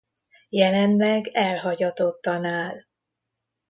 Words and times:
Jelenleg 0.49 1.27
elhagyatottan 1.31 2.43
áll. 2.45 2.85